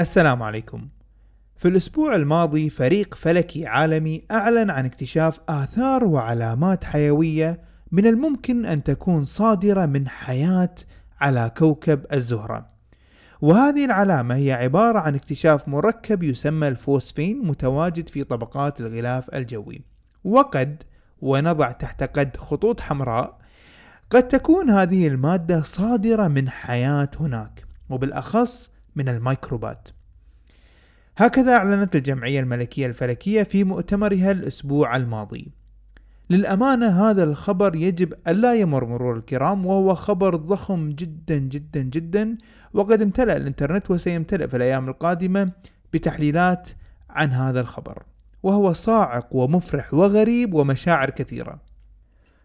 السلام 0.00 0.42
عليكم. 0.42 0.88
في 1.56 1.68
الأسبوع 1.68 2.16
الماضي 2.16 2.70
فريق 2.70 3.14
فلكي 3.14 3.66
عالمي 3.66 4.22
أعلن 4.30 4.70
عن 4.70 4.84
اكتشاف 4.84 5.40
آثار 5.48 6.04
وعلامات 6.04 6.84
حيوية 6.84 7.60
من 7.92 8.06
الممكن 8.06 8.66
أن 8.66 8.82
تكون 8.82 9.24
صادرة 9.24 9.86
من 9.86 10.08
حياة 10.08 10.74
على 11.20 11.50
كوكب 11.58 12.06
الزهرة. 12.12 12.66
وهذه 13.40 13.84
العلامة 13.84 14.34
هي 14.34 14.52
عبارة 14.52 14.98
عن 14.98 15.14
اكتشاف 15.14 15.68
مركب 15.68 16.22
يسمى 16.22 16.68
الفوسفين 16.68 17.46
متواجد 17.46 18.08
في 18.08 18.24
طبقات 18.24 18.80
الغلاف 18.80 19.34
الجوي. 19.34 19.84
وقد 20.24 20.82
ونضع 21.20 21.70
تحت 21.70 22.02
قد 22.02 22.36
خطوط 22.36 22.80
حمراء 22.80 23.38
قد 24.10 24.28
تكون 24.28 24.70
هذه 24.70 25.06
المادة 25.06 25.62
صادرة 25.62 26.28
من 26.28 26.48
حياة 26.48 27.10
هناك. 27.20 27.64
وبالأخص 27.90 28.75
من 28.96 29.08
الميكروبات. 29.08 29.88
هكذا 31.16 31.56
أعلنت 31.56 31.96
الجمعية 31.96 32.40
الملكية 32.40 32.86
الفلكية 32.86 33.42
في 33.42 33.64
مؤتمرها 33.64 34.30
الأسبوع 34.30 34.96
الماضي. 34.96 35.52
للأمانة 36.30 37.10
هذا 37.10 37.24
الخبر 37.24 37.76
يجب 37.76 38.14
ألا 38.28 38.54
يمر 38.54 38.84
مرور 38.84 39.16
الكرام 39.16 39.66
وهو 39.66 39.94
خبر 39.94 40.36
ضخم 40.36 40.90
جدا 40.90 41.38
جدا 41.38 41.82
جدا 41.82 42.38
وقد 42.74 43.02
امتلأ 43.02 43.36
الإنترنت 43.36 43.90
وسيمتلئ 43.90 44.48
في 44.48 44.56
الأيام 44.56 44.88
القادمة 44.88 45.52
بتحليلات 45.92 46.68
عن 47.10 47.30
هذا 47.30 47.60
الخبر. 47.60 48.02
وهو 48.42 48.72
صاعق 48.72 49.36
ومفرح 49.36 49.94
وغريب 49.94 50.54
ومشاعر 50.54 51.10
كثيرة. 51.10 51.60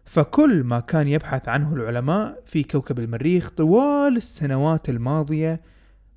فكل 0.04 0.64
ما 0.64 0.80
كان 0.80 1.08
يبحث 1.08 1.48
عنه 1.48 1.74
العلماء 1.74 2.42
في 2.46 2.62
كوكب 2.62 2.98
المريخ 2.98 3.50
طوال 3.50 4.16
السنوات 4.16 4.88
الماضية 4.88 5.60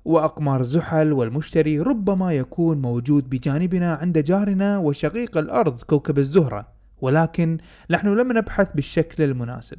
وأقمار 0.06 0.62
زحل 0.62 1.12
والمشتري 1.12 1.80
ربما 1.80 2.32
يكون 2.32 2.82
موجود 2.82 3.30
بجانبنا 3.30 3.94
عند 3.94 4.18
جارنا 4.18 4.78
وشقيق 4.78 5.38
الأرض 5.38 5.82
كوكب 5.82 6.18
الزهرة 6.18 6.68
ولكن 7.00 7.58
نحن 7.90 8.08
لم 8.08 8.32
نبحث 8.32 8.68
بالشكل 8.74 9.22
المناسب. 9.22 9.78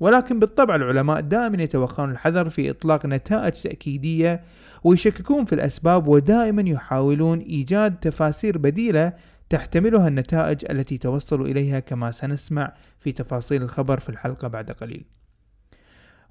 ولكن 0.00 0.38
بالطبع 0.38 0.74
العلماء 0.76 1.20
دائما 1.20 1.62
يتوخون 1.62 2.10
الحذر 2.10 2.50
في 2.50 2.70
إطلاق 2.70 3.06
نتائج 3.06 3.52
تأكيدية 3.52 4.42
ويشككون 4.84 5.44
في 5.44 5.54
الأسباب 5.54 6.08
ودائما 6.08 6.70
يحاولون 6.70 7.38
إيجاد 7.38 7.96
تفاسير 8.00 8.58
بديلة 8.58 9.12
تحتملها 9.50 10.08
النتائج 10.08 10.64
التي 10.70 10.98
توصلوا 10.98 11.46
إليها 11.46 11.80
كما 11.80 12.10
سنسمع 12.10 12.72
في 13.00 13.12
تفاصيل 13.12 13.62
الخبر 13.62 14.00
في 14.00 14.08
الحلقة 14.08 14.48
بعد 14.48 14.70
قليل. 14.70 15.04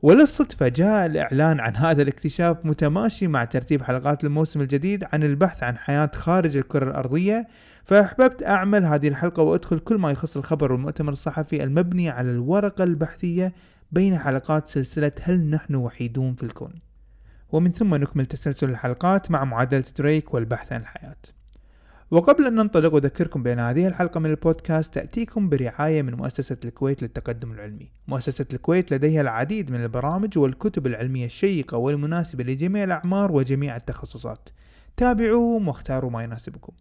وللصدفة 0.01 0.67
جاء 0.67 1.05
الإعلان 1.05 1.59
عن 1.59 1.75
هذا 1.75 2.01
الاكتشاف 2.01 2.65
متماشي 2.65 3.27
مع 3.27 3.45
ترتيب 3.45 3.83
حلقات 3.83 4.23
الموسم 4.23 4.61
الجديد 4.61 5.03
عن 5.13 5.23
البحث 5.23 5.63
عن 5.63 5.77
حياة 5.77 6.11
خارج 6.13 6.57
الكرة 6.57 6.89
الأرضية 6.89 7.47
فأحببت 7.83 8.43
أعمل 8.43 8.85
هذه 8.85 9.07
الحلقة 9.07 9.43
وأدخل 9.43 9.79
كل 9.79 9.97
ما 9.97 10.11
يخص 10.11 10.37
الخبر 10.37 10.71
والمؤتمر 10.71 11.13
الصحفي 11.13 11.63
المبني 11.63 12.09
على 12.09 12.31
الورقة 12.31 12.83
البحثية 12.83 13.53
بين 13.91 14.17
حلقات 14.17 14.67
سلسلة 14.67 15.11
هل 15.21 15.49
نحن 15.49 15.75
وحيدون 15.75 16.35
في 16.35 16.43
الكون. 16.43 16.73
ومن 17.51 17.71
ثم 17.71 17.95
نكمل 17.95 18.25
تسلسل 18.25 18.69
الحلقات 18.69 19.31
مع 19.31 19.43
معادلة 19.43 19.83
دريك 19.97 20.33
والبحث 20.33 20.73
عن 20.73 20.81
الحياة. 20.81 21.17
وقبل 22.11 22.47
أن 22.47 22.55
ننطلق 22.55 22.95
أذكركم 22.95 23.43
بأن 23.43 23.59
هذه 23.59 23.87
الحلقة 23.87 24.19
من 24.19 24.29
البودكاست 24.29 24.93
تأتيكم 24.93 25.49
برعاية 25.49 26.01
من 26.01 26.13
مؤسسة 26.13 26.57
الكويت 26.65 27.01
للتقدم 27.03 27.51
العلمي. 27.51 27.91
مؤسسة 28.07 28.45
الكويت 28.53 28.93
لديها 28.93 29.21
العديد 29.21 29.71
من 29.71 29.83
البرامج 29.83 30.37
والكتب 30.37 30.87
العلمية 30.87 31.25
الشيقة 31.25 31.77
والمناسبة 31.77 32.43
لجميع 32.43 32.83
الأعمار 32.83 33.31
وجميع 33.31 33.75
التخصصات. 33.75 34.49
تابعوهم 34.97 35.67
واختاروا 35.67 36.11
ما 36.11 36.23
يناسبكم. 36.23 36.73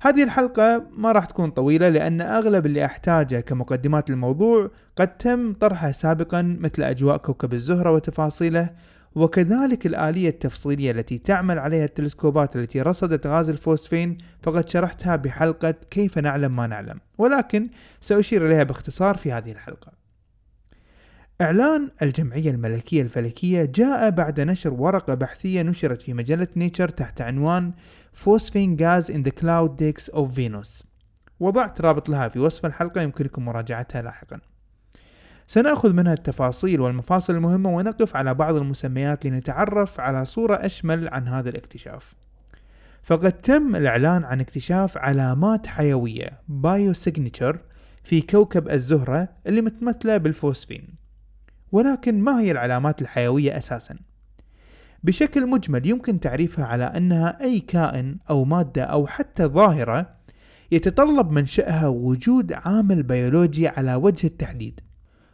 هذه 0.00 0.22
الحلقة 0.22 0.86
ما 0.96 1.12
راح 1.12 1.24
تكون 1.24 1.50
طويلة 1.50 1.88
لأن 1.88 2.20
أغلب 2.20 2.66
اللي 2.66 2.84
أحتاجه 2.84 3.40
كمقدمات 3.40 4.10
للموضوع 4.10 4.70
قد 4.96 5.16
تم 5.16 5.52
طرحه 5.52 5.90
سابقا 5.90 6.56
مثل 6.60 6.82
أجواء 6.82 7.16
كوكب 7.16 7.54
الزهرة 7.54 7.90
وتفاصيله 7.90 8.70
وكذلك 9.14 9.86
الآلية 9.86 10.28
التفصيلية 10.28 10.90
التي 10.90 11.18
تعمل 11.18 11.58
عليها 11.58 11.84
التلسكوبات 11.84 12.56
التي 12.56 12.82
رصدت 12.82 13.26
غاز 13.26 13.48
الفوسفين 13.48 14.18
فقد 14.42 14.68
شرحتها 14.68 15.16
بحلقة 15.16 15.74
كيف 15.90 16.18
نعلم 16.18 16.56
ما 16.56 16.66
نعلم 16.66 17.00
ولكن 17.18 17.68
سأشير 18.00 18.46
إليها 18.46 18.62
باختصار 18.62 19.16
في 19.16 19.32
هذه 19.32 19.52
الحلقة. 19.52 19.92
إعلان 21.40 21.90
الجمعية 22.02 22.50
الملكية 22.50 23.02
الفلكية 23.02 23.64
جاء 23.64 24.10
بعد 24.10 24.40
نشر 24.40 24.72
ورقة 24.72 25.14
بحثية 25.14 25.62
نشرت 25.62 26.02
في 26.02 26.14
مجلة 26.14 26.48
نيتشر 26.56 26.88
تحت 26.88 27.20
عنوان 27.20 27.72
Phosphine 28.12 28.76
gas 28.80 29.10
in 29.10 29.24
the 29.24 29.32
cloud 29.40 29.70
decks 29.82 30.14
of 30.14 30.36
Venus 30.36 30.84
وضعت 31.40 31.80
رابط 31.80 32.08
لها 32.08 32.28
في 32.28 32.38
وصف 32.38 32.66
الحلقة 32.66 33.00
يمكنكم 33.00 33.44
مراجعتها 33.44 34.02
لاحقا. 34.02 34.40
سنأخذ 35.48 35.92
منها 35.92 36.12
التفاصيل 36.12 36.80
والمفاصل 36.80 37.34
المهمة 37.34 37.70
ونقف 37.70 38.16
على 38.16 38.34
بعض 38.34 38.54
المسميات 38.56 39.26
لنتعرف 39.26 40.00
على 40.00 40.24
صورة 40.24 40.54
أشمل 40.54 41.08
عن 41.08 41.28
هذا 41.28 41.48
الاكتشاف. 41.48 42.14
فقد 43.02 43.32
تم 43.32 43.76
الإعلان 43.76 44.24
عن 44.24 44.40
اكتشاف 44.40 44.98
علامات 44.98 45.66
حيوية 45.66 46.40
biosignature 46.48 47.58
في 48.04 48.20
كوكب 48.20 48.68
الزهرة 48.68 49.28
اللي 49.46 49.60
متمثلة 49.60 50.16
بالفوسفين. 50.16 50.88
ولكن 51.72 52.20
ما 52.20 52.40
هي 52.40 52.50
العلامات 52.50 53.02
الحيوية 53.02 53.58
أساسا؟ 53.58 53.96
بشكل 55.02 55.46
مجمل 55.46 55.86
يمكن 55.86 56.20
تعريفها 56.20 56.64
على 56.64 56.84
أنها 56.84 57.42
أي 57.42 57.60
كائن 57.60 58.16
أو 58.30 58.44
مادة 58.44 58.82
أو 58.82 59.06
حتى 59.06 59.44
ظاهرة 59.44 60.10
يتطلب 60.72 61.30
منشأها 61.30 61.88
وجود 61.88 62.52
عامل 62.52 63.02
بيولوجي 63.02 63.68
على 63.68 63.94
وجه 63.94 64.26
التحديد. 64.26 64.87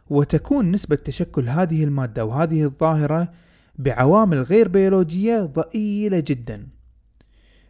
وتكون 0.09 0.71
نسبة 0.71 0.95
تشكل 0.95 1.49
هذه 1.49 1.83
المادة 1.83 2.25
وهذه 2.25 2.63
الظاهرة 2.63 3.31
بعوامل 3.75 4.41
غير 4.41 4.67
بيولوجية 4.67 5.39
ضئيلة 5.39 6.23
جدا. 6.27 6.67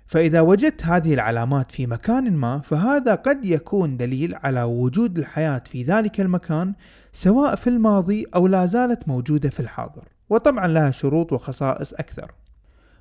فإذا 0.08 0.42
وجدت 0.42 0.86
هذه 0.86 1.14
العلامات 1.14 1.72
في 1.72 1.88
مكان 1.88 2.34
ما 2.34 2.60
فهذا 2.60 3.16
قد 3.16 3.46
يكون 3.46 3.98
دليل 3.98 4.36
على 4.36 4.64
وجود 4.64 5.18
الحياة 5.18 5.64
في 5.72 5.84
ذلك 5.84 6.22
المكان 6.22 6.74
سواء 7.14 7.56
في 7.56 7.68
الماضي 7.68 8.26
أو 8.36 8.48
لا 8.48 8.66
زالت 8.66 9.08
موجودة 9.08 9.50
في 9.50 9.60
الحاضر. 9.60 10.08
وطبعا 10.30 10.68
لها 10.68 10.92
شروط 10.92 11.34
وخصائص 11.34 11.94
أكثر. 11.94 12.32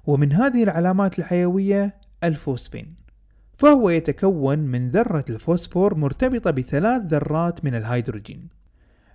ومن 0.06 0.32
هذه 0.32 0.62
العلامات 0.62 1.18
الحيوية 1.18 1.94
الفوسفين. 2.24 2.94
فهو 3.58 3.90
يتكون 3.90 4.58
من 4.58 4.90
ذرة 4.90 5.24
الفوسفور 5.30 5.94
مرتبطة 5.94 6.50
بثلاث 6.50 7.02
ذرات 7.02 7.64
من 7.64 7.74
الهيدروجين. 7.74 8.48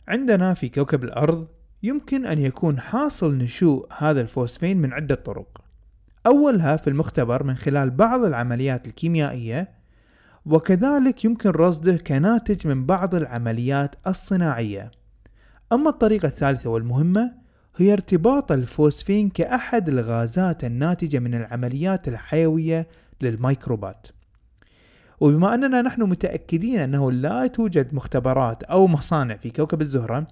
عندنا 0.10 0.54
في 0.54 0.70
كوكب 0.70 1.04
الأرض 1.04 1.48
يمكن 1.84 2.26
أن 2.26 2.40
يكون 2.40 2.80
حاصل 2.80 3.38
نشوء 3.38 3.88
هذا 3.98 4.22
الفوسفين 4.22 4.78
من 4.78 4.94
عدة 4.94 5.16
طرق. 5.16 5.62
أولها 6.26 6.78
في 6.78 6.90
المختبر 6.90 7.44
من 7.44 7.56
خلال 7.56 7.90
بعض 7.90 8.24
العمليات 8.24 8.88
الكيميائية 8.88 9.70
وكذلك 10.46 11.26
يمكن 11.26 11.50
رصده 11.50 11.98
كناتج 11.98 12.68
من 12.68 12.86
بعض 12.86 13.16
العمليات 13.16 13.96
الصناعية. 14.08 14.92
أما 15.72 15.90
الطريقة 15.90 16.26
الثالثة 16.26 16.70
والمهمة 16.70 17.32
هي 17.78 17.94
ارتباط 17.94 18.52
الفوسفين 18.52 19.30
كأحد 19.30 19.90
الغازات 19.90 20.64
الناتجة 20.64 21.20
من 21.20 21.34
العمليات 21.34 22.08
الحيوية 22.08 22.88
للميكروبات. 23.22 24.08
وبما 25.20 25.54
أننا 25.54 25.82
نحن 25.82 26.02
متأكدين 26.02 26.80
أنه 26.80 27.12
لا 27.12 27.48
توجد 27.48 27.94
مختبرات 27.94 28.64
أو 28.64 28.88
مصانع 28.88 29.38
في 29.38 29.50
كوكب 29.50 29.82
الزهرة 29.82 30.28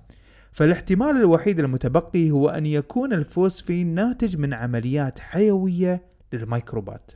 فالاحتمال 0.51 1.17
الوحيد 1.17 1.59
المتبقي 1.59 2.31
هو 2.31 2.49
أن 2.49 2.65
يكون 2.65 3.13
الفوسفين 3.13 3.95
ناتج 3.95 4.37
من 4.37 4.53
عمليات 4.53 5.19
حيوية 5.19 6.03
للميكروبات. 6.33 7.11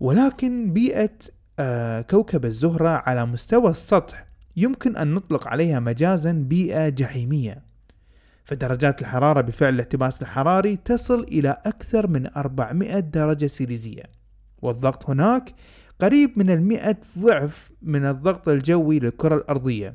ولكن 0.00 0.72
بيئة 0.72 1.10
آه، 1.58 2.00
كوكب 2.00 2.44
الزهرة 2.44 2.88
على 2.88 3.26
مستوى 3.26 3.70
السطح 3.70 4.26
يمكن 4.56 4.96
أن 4.96 5.14
نطلق 5.14 5.48
عليها 5.48 5.80
مجازا 5.80 6.32
بيئة 6.32 6.88
جحيمية. 6.88 7.62
فدرجات 8.44 9.00
الحرارة 9.00 9.40
بفعل 9.40 9.74
الاحتباس 9.74 10.22
الحراري 10.22 10.76
تصل 10.76 11.20
إلى 11.22 11.56
أكثر 11.66 12.06
من 12.06 12.26
400 12.36 12.98
درجة 12.98 13.46
سيليزية. 13.46 14.02
والضغط 14.62 15.10
هناك 15.10 15.54
قريب 16.00 16.32
من 16.36 16.50
المئة 16.50 16.96
ضعف 17.18 17.70
من 17.82 18.04
الضغط 18.04 18.48
الجوي 18.48 18.98
للكرة 18.98 19.34
الأرضية 19.36 19.94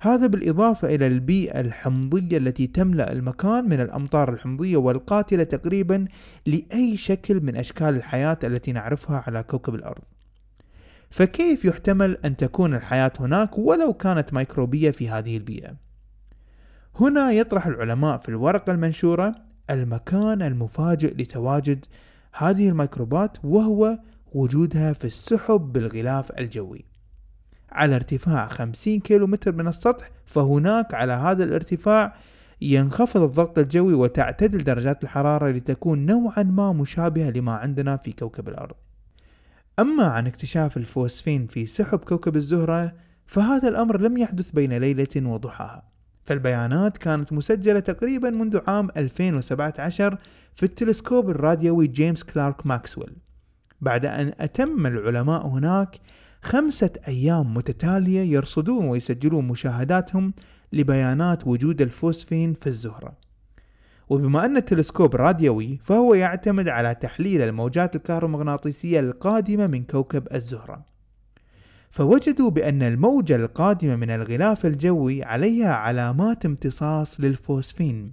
هذا 0.00 0.26
بالإضافة 0.26 0.94
إلى 0.94 1.06
البيئة 1.06 1.60
الحمضية 1.60 2.36
التي 2.36 2.66
تملأ 2.66 3.12
المكان 3.12 3.68
من 3.68 3.80
الأمطار 3.80 4.32
الحمضية 4.32 4.76
والقاتلة 4.76 5.44
تقريبا 5.44 6.06
لأي 6.46 6.96
شكل 6.96 7.40
من 7.40 7.56
أشكال 7.56 7.88
الحياة 7.88 8.38
التي 8.44 8.72
نعرفها 8.72 9.24
على 9.26 9.42
كوكب 9.42 9.74
الأرض 9.74 10.02
فكيف 11.10 11.64
يحتمل 11.64 12.18
أن 12.24 12.36
تكون 12.36 12.74
الحياة 12.74 13.12
هناك 13.20 13.58
ولو 13.58 13.92
كانت 13.92 14.34
ميكروبية 14.34 14.90
في 14.90 15.08
هذه 15.08 15.36
البيئة؟ 15.36 15.74
هنا 17.00 17.30
يطرح 17.32 17.66
العلماء 17.66 18.18
في 18.18 18.28
الورقة 18.28 18.72
المنشورة 18.72 19.34
المكان 19.70 20.42
المفاجئ 20.42 21.14
لتواجد 21.22 21.84
هذه 22.32 22.68
الميكروبات 22.68 23.36
وهو 23.44 23.98
وجودها 24.34 24.92
في 24.92 25.04
السحب 25.04 25.60
بالغلاف 25.60 26.30
الجوي. 26.38 26.84
على 27.72 27.94
ارتفاع 27.94 28.48
50 28.48 29.00
كيلو 29.00 29.26
متر 29.26 29.52
من 29.52 29.68
السطح 29.68 30.10
فهناك 30.26 30.94
على 30.94 31.12
هذا 31.12 31.44
الارتفاع 31.44 32.16
ينخفض 32.60 33.22
الضغط 33.22 33.58
الجوي 33.58 33.94
وتعتدل 33.94 34.64
درجات 34.64 35.02
الحرارة 35.04 35.50
لتكون 35.50 36.06
نوعا 36.06 36.42
ما 36.42 36.72
مشابهة 36.72 37.30
لما 37.30 37.52
عندنا 37.52 37.96
في 37.96 38.12
كوكب 38.12 38.48
الأرض. 38.48 38.74
أما 39.78 40.04
عن 40.04 40.26
اكتشاف 40.26 40.76
الفوسفين 40.76 41.46
في 41.46 41.66
سحب 41.66 41.98
كوكب 41.98 42.36
الزهرة 42.36 42.92
فهذا 43.26 43.68
الأمر 43.68 44.00
لم 44.00 44.16
يحدث 44.16 44.50
بين 44.50 44.72
ليلة 44.72 45.28
وضحاها. 45.28 45.82
فالبيانات 46.24 46.98
كانت 46.98 47.32
مسجلة 47.32 47.80
تقريبا 47.80 48.30
منذ 48.30 48.60
عام 48.66 48.88
2017 48.96 50.18
في 50.54 50.62
التلسكوب 50.62 51.30
الراديوي 51.30 51.86
جيمس 51.86 52.24
كلارك 52.24 52.66
ماكسويل. 52.66 53.23
بعد 53.84 54.06
أن 54.06 54.32
أتم 54.40 54.86
العلماء 54.86 55.46
هناك 55.46 56.00
خمسة 56.42 56.90
أيام 57.08 57.54
متتالية 57.54 58.20
يرصدون 58.20 58.86
ويسجلون 58.88 59.48
مشاهداتهم 59.48 60.34
لبيانات 60.72 61.46
وجود 61.46 61.80
الفوسفين 61.80 62.54
في 62.54 62.66
الزهرة. 62.66 63.12
وبما 64.08 64.46
أن 64.46 64.56
التلسكوب 64.56 65.16
راديوي 65.16 65.78
فهو 65.82 66.14
يعتمد 66.14 66.68
على 66.68 66.94
تحليل 66.94 67.42
الموجات 67.42 67.96
الكهرومغناطيسية 67.96 69.00
القادمة 69.00 69.66
من 69.66 69.84
كوكب 69.84 70.28
الزهرة. 70.34 70.84
فوجدوا 71.90 72.50
بأن 72.50 72.82
الموجة 72.82 73.36
القادمة 73.36 73.96
من 73.96 74.10
الغلاف 74.10 74.66
الجوي 74.66 75.24
عليها 75.24 75.72
علامات 75.72 76.46
امتصاص 76.46 77.20
للفوسفين 77.20 78.12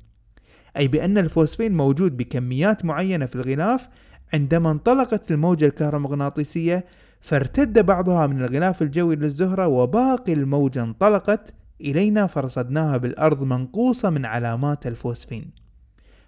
أي 0.78 0.88
بأن 0.88 1.18
الفوسفين 1.18 1.78
موجود 1.78 2.18
بكميات 2.18 2.86
معينة 2.86 3.26
في 3.26 3.36
الغلاف 3.36 3.90
عندما 4.34 4.72
انطلقت 4.72 5.32
الموجة 5.32 5.66
الكهرومغناطيسية 5.66 6.86
فارتد 7.22 7.86
بعضها 7.86 8.28
من 8.28 8.44
الغلاف 8.44 8.82
الجوي 8.82 9.16
للزهرة 9.16 9.68
وباقي 9.68 10.34
الموجة 10.34 10.84
انطلقت 10.84 11.54
إلينا 11.82 12.28
فرصدناها 12.28 12.98
بالأرض 12.98 13.44
منقوصة 13.44 14.10
من 14.10 14.26
علامات 14.26 14.88
الفوسفين. 14.88 15.52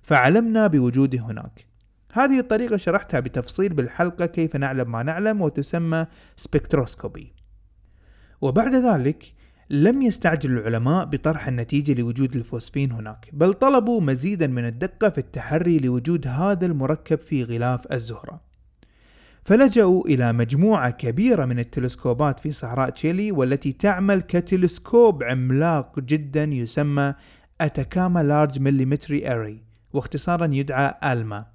فعلمنا 0.02 0.68
بوجوده 0.68 1.20
هناك. 1.20 1.74
هذه 2.14 2.40
الطريقة 2.40 2.78
شرحتها 2.78 3.20
بتفصيل 3.20 3.74
بالحلقة 3.74 4.26
كيف 4.26 4.56
نعلم 4.56 4.92
ما 4.92 5.04
نعلم 5.04 5.42
وتسمى 5.42 6.06
spectroscopy 6.38 7.34
وبعد 8.42 8.76
ذلك 8.76 9.34
لم 9.70 10.02
يستعجل 10.02 10.58
العلماء 10.58 11.06
بطرح 11.06 11.48
النتيجة 11.48 11.94
لوجود 12.02 12.36
الفوسفين 12.36 12.92
هناك 12.92 13.30
بل 13.34 13.54
طلبوا 13.54 14.02
مزيدا 14.02 14.48
من 14.48 14.66
الدقة 14.66 15.10
في 15.10 15.18
التحري 15.18 15.80
لوجود 15.80 16.28
هذا 16.28 16.66
المركب 16.66 17.20
في 17.20 17.44
غلاف 17.44 17.94
الزهرة. 17.94 18.42
فلجأوا 19.46 20.08
إلى 20.08 20.34
مجموعة 20.34 20.90
كبيرة 20.90 21.46
من 21.46 21.60
التلسكوبات 21.60 22.40
في 22.40 22.52
صحراء 22.52 22.90
تشيلي 22.90 23.32
والتي 23.32 23.72
تعمل 23.72 24.22
كتلسكوب 24.22 25.24
عملاق 25.24 26.00
جدا 26.00 26.44
يسمى 26.44 27.14
Atacama 27.62 28.24
Large 28.24 28.60
Millimeter 28.60 29.32
Array 29.32 29.64
واختصارا 29.94 30.50
يدعى 30.54 30.94
ALMA. 31.04 31.46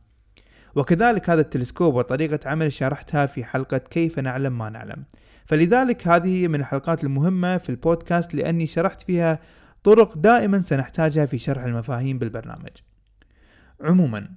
وكذلك 0.74 1.30
هذا 1.30 1.40
التلسكوب 1.40 1.94
وطريقة 1.94 2.50
عمله 2.50 2.72
شرحتها 2.72 3.26
في 3.26 3.44
حلقة 3.44 3.78
كيف 3.78 4.18
نعلم 4.18 4.58
ما 4.58 4.70
نعلم. 4.70 5.04
فلذلك 5.48 6.08
هذه 6.08 6.48
من 6.48 6.60
الحلقات 6.60 7.04
المهمة 7.04 7.58
في 7.58 7.68
البودكاست 7.70 8.34
لأني 8.34 8.66
شرحت 8.66 9.02
فيها 9.02 9.38
طرق 9.84 10.18
دائما 10.18 10.60
سنحتاجها 10.60 11.26
في 11.26 11.38
شرح 11.38 11.64
المفاهيم 11.64 12.18
بالبرنامج. 12.18 12.70
عموما 13.80 14.28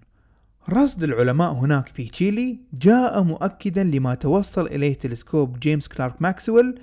رصد 0.70 1.04
العلماء 1.04 1.52
هناك 1.54 1.90
في 1.90 2.06
تشيلي 2.10 2.60
جاء 2.74 3.24
مؤكدا 3.24 3.84
لما 3.84 4.16
توصل 4.16 4.68
إليه 4.68 4.94
تلسكوب 4.94 5.60
جيمس 5.60 5.88
كلارك 5.88 6.22
ماكسويل 6.22 6.80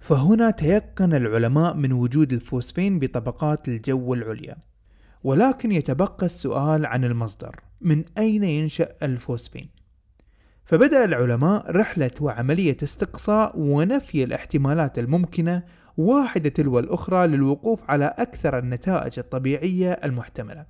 فهنا 0.00 0.50
تيقن 0.50 1.14
العلماء 1.14 1.74
من 1.76 1.92
وجود 1.92 2.32
الفوسفين 2.32 2.98
بطبقات 2.98 3.68
الجو 3.68 4.14
العليا. 4.14 4.56
ولكن 5.24 5.72
يتبقى 5.72 6.26
السؤال 6.26 6.86
عن 6.86 7.04
المصدر 7.04 7.60
من 7.80 8.04
أين 8.18 8.44
ينشأ 8.44 8.88
الفوسفين؟ 9.02 9.81
فبدأ 10.72 11.04
العلماء 11.04 11.70
رحلة 11.70 12.10
وعملية 12.20 12.76
استقصاء 12.82 13.52
ونفي 13.56 14.24
الاحتمالات 14.24 14.98
الممكنة 14.98 15.62
واحدة 15.96 16.48
تلو 16.48 16.78
الأخرى 16.78 17.26
للوقوف 17.26 17.90
على 17.90 18.14
أكثر 18.18 18.58
النتائج 18.58 19.18
الطبيعية 19.18 19.92
المحتملة. 19.92 20.66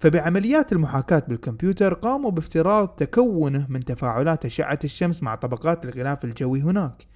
فبعمليات 0.00 0.72
المحاكاة 0.72 1.22
بالكمبيوتر 1.28 1.94
قاموا 1.94 2.30
بافتراض 2.30 2.88
تكونه 2.88 3.66
من 3.68 3.80
تفاعلات 3.80 4.44
أشعة 4.44 4.78
الشمس 4.84 5.22
مع 5.22 5.34
طبقات 5.34 5.84
الغلاف 5.84 6.24
الجوي 6.24 6.60
هناك 6.60 7.06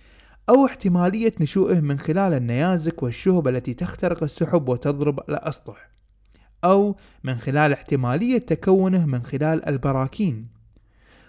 أو 0.49 0.67
احتمالية 0.67 1.33
نشوئه 1.41 1.81
من 1.81 1.99
خلال 1.99 2.33
النيازك 2.33 3.03
والشهب 3.03 3.49
التي 3.49 3.75
تخترق 3.75 4.23
السحب 4.23 4.69
وتضرب 4.69 5.21
الأسطح 5.29 5.91
أو 6.65 6.97
من 7.25 7.35
خلال 7.35 7.73
احتمالية 7.73 8.39
تكونه 8.39 9.06
من 9.06 9.21
خلال 9.21 9.69
البراكين. 9.69 10.54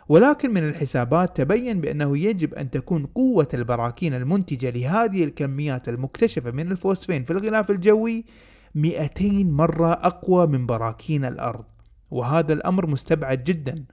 ولكن 0.10 0.54
من 0.54 0.68
الحسابات 0.70 1.38
تبين 1.38 1.82
بأنه 1.82 2.18
يجب 2.18 2.54
أن 2.54 2.70
تكون 2.70 3.06
قوة 3.06 3.48
البراكين 3.54 4.14
المنتجة 4.14 4.70
لهذه 4.70 5.24
الكميات 5.24 5.90
المكتشفة 5.90 6.52
من 6.52 6.72
الفوسفين 6.72 7.24
في 7.24 7.32
الغلاف 7.32 7.72
الجوي 7.72 8.26
200 8.76 9.44
مرة 9.44 9.92
أقوى 9.92 10.48
من 10.48 10.66
براكين 10.66 11.26
الأرض. 11.26 11.66
وهذا 12.12 12.54
الأمر 12.54 12.88
مستبعد 12.88 13.44
جدا 13.44 13.86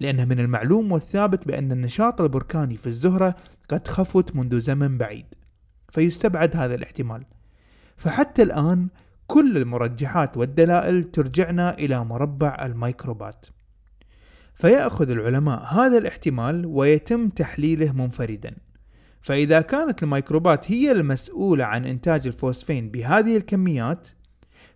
لأن 0.00 0.28
من 0.28 0.40
المعلوم 0.40 0.92
والثابت 0.92 1.46
بأن 1.46 1.72
النشاط 1.72 2.20
البركاني 2.20 2.76
في 2.76 2.86
الزهرة 2.86 3.36
قد 3.68 3.88
خفت 3.88 4.36
منذ 4.36 4.60
زمن 4.60 4.98
بعيد. 4.98 5.26
فيستبعد 5.88 6.56
هذا 6.56 6.74
الاحتمال. 6.74 7.24
فحتى 7.96 8.42
الآن 8.42 8.88
كل 9.26 9.56
المرجحات 9.56 10.36
والدلائل 10.36 11.04
ترجعنا 11.04 11.74
إلى 11.78 12.04
مربع 12.04 12.66
الميكروبات. 12.66 13.46
فيأخذ 14.56 15.10
العلماء 15.10 15.64
هذا 15.64 15.98
الاحتمال 15.98 16.66
ويتم 16.66 17.28
تحليله 17.28 17.92
منفردا 17.92 18.54
فإذا 19.22 19.60
كانت 19.60 20.02
الميكروبات 20.02 20.70
هي 20.70 20.92
المسؤولة 20.92 21.64
عن 21.64 21.84
إنتاج 21.84 22.26
الفوسفين 22.26 22.90
بهذه 22.90 23.36
الكميات 23.36 24.06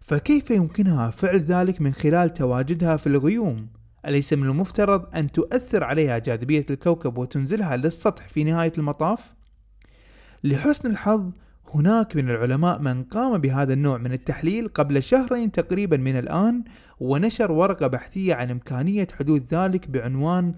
فكيف 0.01 0.51
يمكنها 0.51 1.11
فعل 1.11 1.39
ذلك 1.39 1.81
من 1.81 1.93
خلال 1.93 2.35
تواجدها 2.35 2.97
في 2.97 3.07
الغيوم؟ 3.07 3.69
أليس 4.07 4.33
من 4.33 4.47
المفترض 4.47 5.17
أن 5.17 5.33
تؤثر 5.33 5.85
عليها 5.85 6.19
جاذبية 6.19 6.67
الكوكب 6.71 7.19
وتنزلها 7.19 7.77
للسطح 7.77 8.29
في 8.29 8.45
نهاية 8.45 8.73
المطاف؟ 8.79 9.35
لحسن 10.45 10.91
الحظ 10.91 11.31
هناك 11.75 12.17
من 12.17 12.31
العلماء 12.31 12.79
من 12.79 13.05
قام 13.05 13.39
بهذا 13.39 13.73
النوع 13.73 13.99
من 13.99 14.13
التحليل 14.13 14.69
قبل 14.69 15.03
شهرين 15.03 15.53
تقريبا 15.53 15.97
من 15.97 16.19
الآن 16.19 16.65
ونشر 17.01 17.53
ورقة 17.53 17.87
بحثية 17.87 18.35
عن 18.35 18.51
إمكانية 18.51 19.09
حدوث 19.19 19.43
ذلك 19.55 19.91
بعنوان 19.91 20.55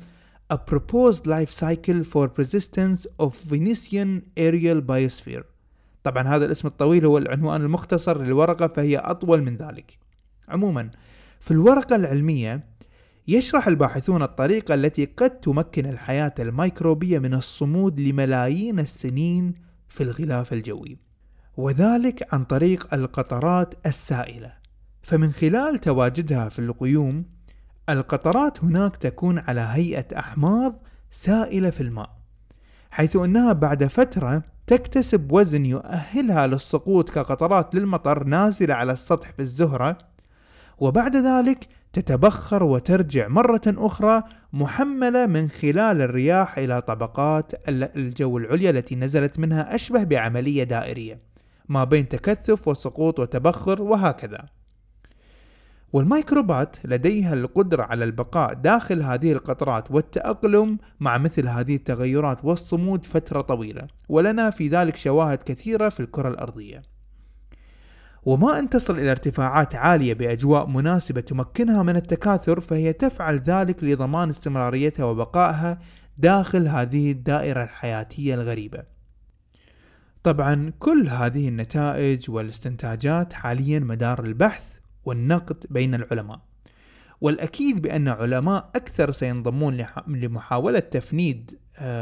A 0.52 0.56
Proposed 0.56 1.26
Life 1.26 1.50
Cycle 1.50 2.04
for 2.04 2.28
Persistence 2.28 3.06
of 3.18 3.34
Venusian 3.50 4.22
Aerial 4.36 4.80
Biosphere. 4.82 5.44
طبعا 6.04 6.22
هذا 6.22 6.44
الاسم 6.44 6.68
الطويل 6.68 7.06
هو 7.06 7.18
العنوان 7.18 7.60
المختصر 7.60 8.22
للورقة 8.22 8.68
فهي 8.68 8.96
أطول 8.96 9.42
من 9.42 9.56
ذلك. 9.56 9.98
عموما 10.48 10.90
في 11.40 11.50
الورقة 11.50 11.96
العلمية 11.96 12.64
يشرح 13.28 13.68
الباحثون 13.68 14.22
الطريقة 14.22 14.74
التي 14.74 15.04
قد 15.04 15.40
تمكن 15.40 15.86
الحياة 15.86 16.34
الميكروبية 16.38 17.18
من 17.18 17.34
الصمود 17.34 18.00
لملايين 18.00 18.78
السنين 18.78 19.54
في 19.92 20.02
الغلاف 20.02 20.52
الجوي. 20.52 20.98
وذلك 21.56 22.34
عن 22.34 22.44
طريق 22.44 22.94
القطرات 22.94 23.74
السائلة. 23.86 24.52
فمن 25.02 25.32
خلال 25.32 25.80
تواجدها 25.80 26.48
في 26.48 26.58
الغيوم 26.58 27.24
القطرات 27.88 28.64
هناك 28.64 28.96
تكون 28.96 29.38
على 29.38 29.60
هيئة 29.60 30.18
أحماض 30.18 30.82
سائلة 31.10 31.70
في 31.70 31.80
الماء 31.80 32.10
حيث 32.90 33.16
أنها 33.16 33.52
بعد 33.52 33.84
فترة 33.84 34.42
تكتسب 34.66 35.32
وزن 35.32 35.66
يؤهلها 35.66 36.46
للسقوط 36.46 37.10
كقطرات 37.10 37.74
للمطر 37.74 38.24
نازلة 38.24 38.74
على 38.74 38.92
السطح 38.92 39.30
في 39.30 39.42
الزهرة. 39.42 39.98
وبعد 40.78 41.16
ذلك 41.16 41.68
تتبخر 41.92 42.62
وترجع 42.62 43.28
مرة 43.28 43.62
أخرى 43.66 44.22
محملة 44.52 45.26
من 45.26 45.48
خلال 45.48 46.02
الرياح 46.02 46.58
إلى 46.58 46.80
طبقات 46.80 47.68
الجو 47.68 48.38
العليا 48.38 48.70
التي 48.70 48.96
نزلت 48.96 49.38
منها 49.38 49.74
أشبه 49.74 50.04
بعملية 50.04 50.64
دائرية 50.64 51.18
ما 51.68 51.84
بين 51.84 52.08
تكثف 52.08 52.68
وسقوط 52.68 53.18
وتبخر 53.18 53.82
وهكذا. 53.82 54.44
والميكروبات 55.92 56.76
لديها 56.84 57.34
القدرة 57.34 57.82
على 57.82 58.04
البقاء 58.04 58.54
داخل 58.54 59.02
هذه 59.02 59.32
القطرات 59.32 59.90
والتأقلم 59.90 60.78
مع 61.00 61.18
مثل 61.18 61.48
هذه 61.48 61.76
التغيرات 61.76 62.44
والصمود 62.44 63.06
فترة 63.06 63.40
طويلة 63.40 63.86
ولنا 64.08 64.50
في 64.50 64.68
ذلك 64.68 64.96
شواهد 64.96 65.38
كثيرة 65.38 65.88
في 65.88 66.00
الكرة 66.00 66.28
الأرضية. 66.28 66.91
وما 68.24 68.58
أن 68.58 68.70
تصل 68.70 68.98
إلى 68.98 69.10
ارتفاعات 69.10 69.74
عالية 69.74 70.14
بأجواء 70.14 70.66
مناسبة 70.66 71.20
تمكنها 71.20 71.82
من 71.82 71.96
التكاثر 71.96 72.60
فهي 72.60 72.92
تفعل 72.92 73.38
ذلك 73.38 73.84
لضمان 73.84 74.28
استمراريتها 74.28 75.04
وبقائها 75.04 75.78
داخل 76.18 76.68
هذه 76.68 77.10
الدائرة 77.12 77.62
الحياتية 77.62 78.34
الغريبة. 78.34 78.82
طبعا 80.22 80.72
كل 80.78 81.08
هذه 81.08 81.48
النتائج 81.48 82.30
والاستنتاجات 82.30 83.32
حاليا 83.32 83.78
مدار 83.78 84.24
البحث 84.24 84.78
والنقد 85.04 85.66
بين 85.70 85.94
العلماء. 85.94 86.40
والأكيد 87.20 87.82
بأن 87.82 88.08
علماء 88.08 88.70
أكثر 88.74 89.12
سينضمون 89.12 89.86
لمحاولة 90.06 90.78
تفنيد 90.78 91.58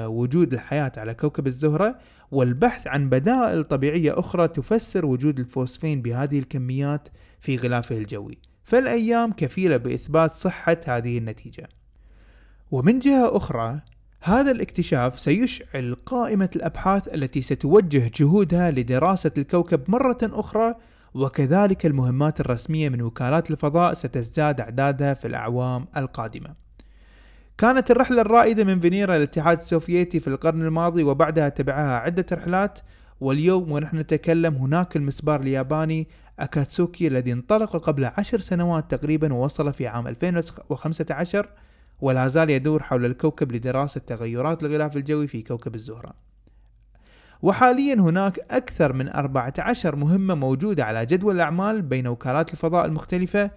وجود 0.06 0.52
الحياة 0.52 0.92
على 0.96 1.14
كوكب 1.14 1.46
الزهرة 1.46 1.98
والبحث 2.30 2.86
عن 2.86 3.08
بدائل 3.08 3.64
طبيعية 3.64 4.18
أخرى 4.18 4.48
تفسر 4.48 5.06
وجود 5.06 5.38
الفوسفين 5.38 6.02
بهذه 6.02 6.38
الكميات 6.38 7.08
في 7.40 7.56
غلافه 7.56 7.98
الجوي. 7.98 8.38
فالأيام 8.64 9.32
كفيلة 9.32 9.76
بإثبات 9.76 10.32
صحة 10.32 10.80
هذه 10.86 11.18
النتيجة. 11.18 11.68
ومن 12.70 12.98
جهة 12.98 13.36
أخرى 13.36 13.80
هذا 14.22 14.50
الاكتشاف 14.50 15.18
سيشعل 15.18 15.96
قائمة 16.06 16.50
الأبحاث 16.56 17.14
التي 17.14 17.42
ستوجه 17.42 18.10
جهودها 18.14 18.70
لدراسة 18.70 19.30
الكوكب 19.38 19.90
مرة 19.90 20.18
أخرى 20.22 20.74
وكذلك 21.14 21.86
المهمات 21.86 22.40
الرسمية 22.40 22.88
من 22.88 23.02
وكالات 23.02 23.50
الفضاء 23.50 23.94
ستزداد 23.94 24.60
أعدادها 24.60 25.14
في 25.14 25.26
الأعوام 25.28 25.86
القادمة. 25.96 26.69
كانت 27.60 27.90
الرحلة 27.90 28.20
الرائدة 28.20 28.64
من 28.64 28.80
فينيرا 28.80 29.16
للاتحاد 29.16 29.58
السوفيتي 29.58 30.20
في 30.20 30.28
القرن 30.28 30.62
الماضي 30.62 31.02
وبعدها 31.02 31.48
تبعها 31.48 31.98
عدة 31.98 32.26
رحلات. 32.32 32.78
واليوم 33.20 33.72
ونحن 33.72 33.96
نتكلم 33.96 34.54
هناك 34.54 34.96
المسبار 34.96 35.40
الياباني 35.40 36.08
أكاتسوكي 36.38 37.06
الذي 37.06 37.32
انطلق 37.32 37.76
قبل 37.76 38.04
عشر 38.04 38.40
سنوات 38.40 38.94
تقريبا 38.94 39.32
ووصل 39.32 39.72
في 39.72 39.86
عام 39.86 40.08
2015 40.08 41.48
ولا 42.00 42.28
زال 42.28 42.50
يدور 42.50 42.82
حول 42.82 43.04
الكوكب 43.04 43.52
لدراسة 43.52 44.00
تغيرات 44.06 44.62
الغلاف 44.62 44.96
الجوي 44.96 45.26
في 45.26 45.42
كوكب 45.42 45.74
الزهرة. 45.74 46.14
وحاليا 47.42 47.94
هناك 47.94 48.38
أكثر 48.50 48.92
من 48.92 49.08
14 49.08 49.96
مهمة 49.96 50.34
موجودة 50.34 50.84
على 50.84 51.06
جدول 51.06 51.34
الأعمال 51.34 51.82
بين 51.82 52.06
وكالات 52.06 52.52
الفضاء 52.52 52.86
المختلفة 52.86 53.50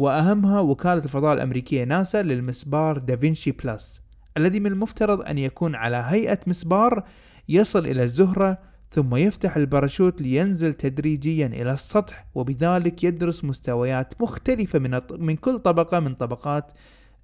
وأهمها 0.00 0.60
وكالة 0.60 1.04
الفضاء 1.04 1.34
الأمريكية 1.34 1.84
ناسا 1.84 2.22
للمسبار 2.22 2.98
DAVINCI 2.98 3.50
Plus 3.50 4.00
الذي 4.36 4.60
من 4.60 4.72
المفترض 4.72 5.20
أن 5.20 5.38
يكون 5.38 5.74
على 5.74 6.04
هيئة 6.06 6.38
مسبار 6.46 7.04
يصل 7.48 7.86
إلى 7.86 8.02
الزهرة 8.02 8.58
ثم 8.90 9.16
يفتح 9.16 9.56
الباراشوت 9.56 10.22
لينزل 10.22 10.74
تدريجيا 10.74 11.46
إلى 11.46 11.72
السطح 11.72 12.26
وبذلك 12.34 13.04
يدرس 13.04 13.44
مستويات 13.44 14.22
مختلفة 14.22 14.78
من, 14.78 15.00
من 15.10 15.36
كل 15.36 15.58
طبقة 15.58 16.00
من 16.00 16.14
طبقات 16.14 16.72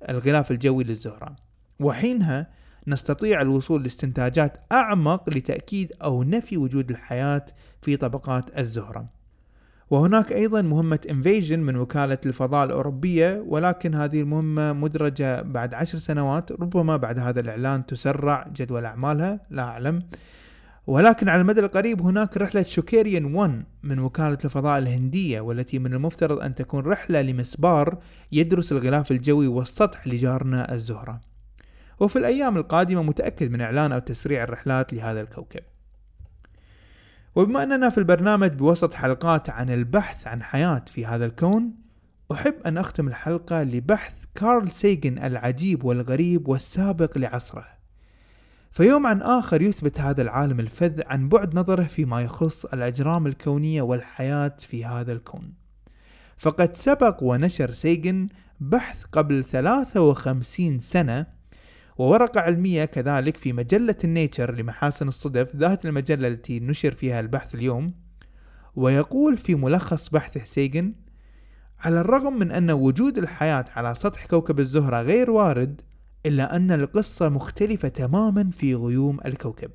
الغلاف 0.09 0.51
الجوي 0.51 0.85
للزهرة. 0.85 1.37
وحينها 1.81 2.51
نستطيع 2.87 3.43
الوصول 3.43 3.83
لاستنتاجات 3.83 4.59
أعمق 4.73 5.31
لتأكيد 5.31 5.93
أو 6.03 6.23
نفي 6.23 6.57
وجود 6.57 6.91
الحياة 6.91 7.47
في 7.83 7.97
طبقات 7.97 8.59
الزهرة. 8.59 9.16
وهناك 9.91 10.33
أيضا 10.33 10.63
مهمة 10.63 10.99
EnVision 11.11 11.61
من 11.61 11.77
وكالة 11.77 12.19
الفضاء 12.27 12.65
الأوروبية 12.65 13.45
ولكن 13.47 13.95
هذه 13.95 14.21
المهمة 14.21 14.73
مدرجة 14.73 15.43
بعد 15.43 15.75
عشر 15.75 15.99
سنوات 15.99 16.53
ربما 16.53 16.97
بعد 16.97 17.19
هذا 17.19 17.41
الإعلان 17.41 17.87
تسرع 17.87 18.49
جدول 18.57 18.85
أعمالها 18.85 19.41
لا 19.51 19.63
أعلم. 19.63 20.03
ولكن 20.87 21.29
على 21.29 21.41
المدى 21.41 21.61
القريب 21.61 22.03
هناك 22.03 22.37
رحلة 22.37 22.63
شوكرايان 22.63 23.35
1 23.35 23.65
من 23.83 23.99
وكالة 23.99 24.39
الفضاء 24.45 24.79
الهندية 24.79 25.41
والتي 25.41 25.79
من 25.79 25.93
المفترض 25.95 26.41
أن 26.41 26.55
تكون 26.55 26.85
رحلة 26.85 27.23
لمسبار 27.23 27.99
يدرس 28.33 28.73
الغلاف 28.73 29.11
الجوي 29.11 29.47
والسطح 29.47 30.07
لجارنا 30.07 30.75
الزهرة. 30.75 31.21
وفي 32.01 32.17
الأيام 32.17 32.57
القادمة 32.57 33.03
متأكد 33.03 33.51
من 33.51 33.61
إعلان 33.61 33.93
أو 33.93 33.99
تسريع 33.99 34.45
الرحلات 34.45 34.93
لهذا 34.93 35.21
الكوكب. 35.21 35.61
وبما 37.37 37.63
أننا 37.63 37.91
في 37.91 37.99
البرنامج 37.99 38.51
بوسط 38.51 38.95
حلقات 38.95 39.51
عن 39.51 39.71
البحث 39.71 40.27
عن 40.27 40.43
حياة 40.43 40.83
في 40.93 41.07
هذا 41.07 41.27
الكون 41.27 41.75
أحب 42.33 42.55
أن 42.67 42.79
أختم 42.79 43.09
الحلقة 43.09 43.63
لبحث 43.63 44.25
كارل 44.35 44.71
سيجن 44.71 45.19
العجيب 45.19 45.85
والغريب 45.85 46.49
والسابق 46.49 47.19
لعصره. 47.19 47.67
فيوما 48.71 49.07
عن 49.07 49.23
آخر 49.23 49.63
يثبت 49.63 50.01
هذا 50.01 50.23
العالم 50.23 50.61
الفذ 50.61 51.03
عن 51.07 51.29
بعد 51.29 51.55
نظره 51.55 51.83
فيما 51.83 52.23
يخص 52.23 52.65
الأجرام 52.65 53.27
الكونية 53.27 53.83
والحياة 53.83 54.57
في 54.59 54.85
هذا 54.85 55.13
الكون. 55.13 55.53
فقد 56.39 56.77
سبق 56.77 57.23
ونشر 57.23 57.71
سيجن 57.71 58.29
بحث 58.61 59.05
قبل 59.05 59.45
53 59.45 60.81
سنة 60.81 61.27
وورقة 61.99 62.41
علمية 62.41 62.85
كذلك 62.85 63.37
في 63.37 63.53
مجلة 63.53 63.97
ال 64.05 64.12
Nature 64.12 64.55
لمحاسن 64.55 65.09
الصدف 65.09 65.57
ذات 65.57 65.87
المجلة 65.87 66.29
التي 66.29 66.61
نشر 66.61 66.95
فيها 66.95 67.21
البحث 67.21 67.55
اليوم 67.55 67.95
ويقول 68.77 69.39
في 69.39 69.55
ملخص 69.55 70.09
بحثه 70.09 70.45
سيجن 70.45 70.95
على 71.81 72.01
الرغم 72.01 72.39
من 72.39 72.53
أن 72.53 72.71
وجود 72.71 73.19
الحياة 73.19 73.65
على 73.77 73.95
سطح 73.95 74.27
كوكب 74.27 74.61
الزهرة 74.61 75.03
غير 75.03 75.31
وارد 75.31 75.81
إلا 76.27 76.57
أن 76.57 76.73
القصة 76.73 77.29
مختلفة 77.29 77.89
تماما 77.89 78.51
في 78.51 78.75
غيوم 78.75 79.19
الكوكب. 79.27 79.71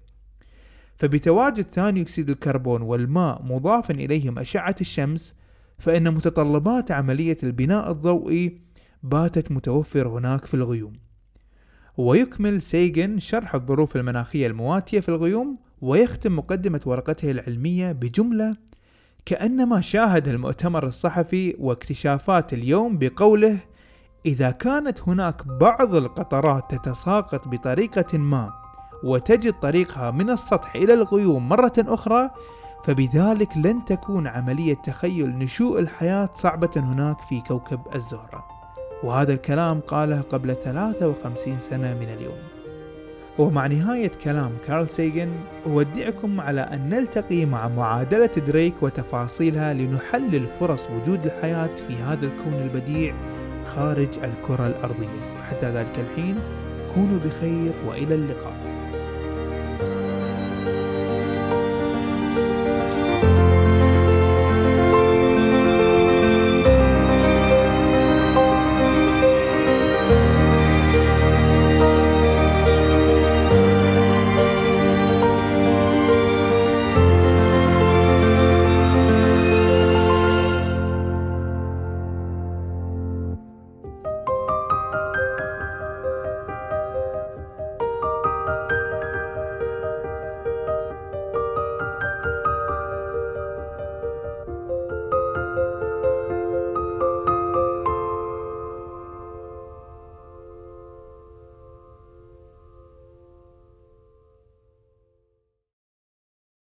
فبتواجد 0.95 1.63
ثاني 1.63 2.01
أكسيد 2.01 2.29
الكربون 2.29 2.81
والماء 2.81 3.43
مضافا 3.43 3.93
إليهم 3.93 4.39
أشعة 4.39 4.75
الشمس 4.81 5.33
فإن 5.79 6.13
متطلبات 6.13 6.91
عملية 6.91 7.37
البناء 7.43 7.91
الضوئي 7.91 8.61
باتت 9.03 9.51
متوفرة 9.51 10.09
هناك 10.09 10.45
في 10.45 10.53
الغيوم. 10.53 10.93
ويكمل 11.98 12.62
سيجن 12.62 13.19
شرح 13.19 13.55
الظروف 13.55 13.95
المناخية 13.95 14.48
المواتية 14.48 15.00
في 15.00 15.10
الغيوم 15.10 15.57
ويختم 15.81 16.36
مقدمة 16.36 16.81
ورقته 16.86 17.31
العلمية 17.31 17.91
بجملة 17.91 18.55
كأنما 19.25 19.81
شاهد 19.81 20.27
المؤتمر 20.27 20.88
الصحفي 20.88 21.55
واكتشافات 21.60 22.53
اليوم 22.53 22.98
بقوله 22.98 23.57
إذا 24.25 24.51
كانت 24.51 25.00
هناك 25.07 25.48
بعض 25.48 25.95
القطرات 25.95 26.75
تتساقط 26.75 27.48
بطريقة 27.48 28.17
ما 28.17 28.53
وتجد 29.03 29.53
طريقها 29.53 30.12
من 30.12 30.29
السطح 30.29 30.75
إلى 30.75 30.93
الغيوم 30.93 31.50
مرة 31.50 31.74
أخرى 31.77 32.29
فبذلك 32.83 33.57
لن 33.57 33.86
تكون 33.86 34.27
عملية 34.27 34.75
تخيل 34.75 35.38
نشوء 35.38 35.79
الحياة 35.79 36.29
صعبة 36.36 36.71
هناك 36.75 37.21
في 37.21 37.41
كوكب 37.41 37.79
الزهرة. 37.95 38.60
وهذا 39.03 39.34
الكلام 39.34 39.79
قاله 39.79 40.22
قبل 40.22 40.55
53 40.55 41.60
سنة 41.60 41.93
من 41.93 42.08
اليوم. 42.17 42.38
ومع 43.39 43.67
نهاية 43.67 44.12
كلام 44.24 44.51
كارل 44.67 44.89
سيجن 44.89 45.29
أودعكم 45.65 46.41
على 46.41 46.62
أن 46.62 46.89
نلتقي 46.89 47.46
مع 47.46 47.67
معادلة 47.67 48.31
دريك 48.48 48.74
وتفاصيلها 48.81 49.74
لنحلل 49.74 50.46
فرص 50.60 50.81
وجود 50.89 51.25
الحياة 51.25 51.75
في 51.88 51.96
هذا 51.96 52.25
الكون 52.25 52.53
البديع 52.53 53.15
خارج 53.75 54.10
الكرة 54.24 54.67
الأرضية. 54.67 55.41
حتى 55.50 55.72
ذلك 55.72 56.00
الحين 56.00 56.39
كونوا 56.96 57.20
بخير 57.25 57.72
وإلى 57.88 58.15
اللقاء. 58.15 58.70